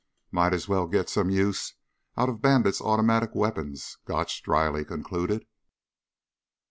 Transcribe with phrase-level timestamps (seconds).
[0.31, 1.75] "Might as well get some use
[2.17, 5.45] out of Bandit's automatic weapons," Gotch dryly concluded.